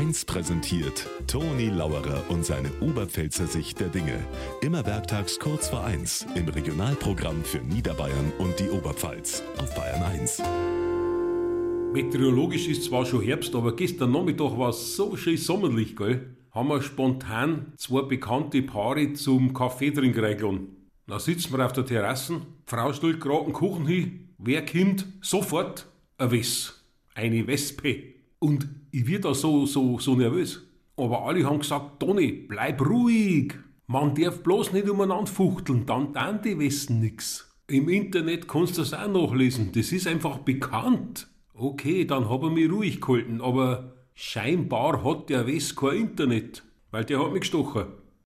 1 0.00 0.24
präsentiert 0.24 1.06
Toni 1.26 1.68
Lauerer 1.68 2.24
und 2.30 2.42
seine 2.42 2.70
Oberpfälzer 2.80 3.46
Sicht 3.46 3.80
der 3.80 3.88
Dinge. 3.88 4.18
Immer 4.62 4.86
werktags 4.86 5.38
kurz 5.38 5.68
vor 5.68 5.84
1 5.84 6.24
im 6.36 6.48
Regionalprogramm 6.48 7.44
für 7.44 7.58
Niederbayern 7.58 8.32
und 8.38 8.58
die 8.58 8.70
Oberpfalz 8.70 9.42
auf 9.58 9.74
Bayern 9.74 10.02
1. 10.02 10.42
Meteorologisch 11.92 12.66
ist 12.68 12.84
zwar 12.84 13.04
schon 13.04 13.22
Herbst, 13.22 13.54
aber 13.54 13.76
gestern 13.76 14.12
Nachmittag 14.12 14.56
war 14.56 14.70
es 14.70 14.96
so 14.96 15.18
schön 15.18 15.36
sommerlich, 15.36 15.94
gell? 15.96 16.34
Haben 16.50 16.68
wir 16.68 16.80
spontan 16.80 17.74
zwei 17.76 18.00
bekannte 18.00 18.62
Paare 18.62 19.12
zum 19.12 19.52
Kaffee 19.52 19.90
trinken 19.90 20.24
eingeladen. 20.24 20.88
Da 21.08 21.18
sitzen 21.18 21.52
wir 21.52 21.66
auf 21.66 21.74
der 21.74 21.84
Terrasse, 21.84 22.40
Frau 22.64 22.94
stellt 22.94 23.20
gerade 23.20 23.44
einen 23.44 23.52
Kuchen 23.52 23.86
hin, 23.86 24.30
wer 24.38 24.64
kommt? 24.64 25.04
Sofort 25.20 25.88
ein 26.16 26.30
Wess, 26.30 26.86
eine 27.14 27.46
Wespe. 27.46 28.19
Und 28.40 28.68
ich 28.90 29.06
wird 29.06 29.24
da 29.24 29.34
so, 29.34 29.66
so, 29.66 29.98
so 29.98 30.16
nervös. 30.16 30.66
Aber 30.96 31.24
alle 31.24 31.44
haben 31.44 31.60
gesagt, 31.60 32.00
Toni, 32.00 32.32
bleib 32.32 32.80
ruhig. 32.80 33.54
Man 33.86 34.14
darf 34.14 34.42
bloß 34.42 34.72
nicht 34.72 34.88
umeinander 34.88 35.26
fuchteln, 35.26 35.86
dann 35.86 36.12
dann 36.12 36.42
die 36.42 36.58
Wessen 36.58 37.00
nix. 37.00 37.50
Im 37.66 37.88
Internet 37.88 38.48
kannst 38.48 38.76
du 38.76 38.82
das 38.82 38.94
auch 38.94 39.08
nachlesen, 39.08 39.72
das 39.72 39.92
ist 39.92 40.06
einfach 40.06 40.38
bekannt. 40.38 41.28
Okay, 41.54 42.04
dann 42.04 42.28
hab 42.28 42.42
ich 42.42 42.50
mich 42.50 42.70
ruhig 42.70 43.00
gehalten, 43.00 43.40
aber 43.40 43.94
scheinbar 44.14 45.04
hat 45.04 45.28
der 45.28 45.46
Wess 45.46 45.76
kein 45.76 45.96
Internet, 45.96 46.62
weil 46.90 47.04
der 47.04 47.18
hat 47.18 47.32
mich 47.32 47.40
gestochen. 47.40 47.86